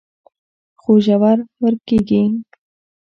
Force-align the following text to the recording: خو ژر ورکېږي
خو 0.81 0.91
ژر 1.05 1.37
ورکېږي 1.61 2.21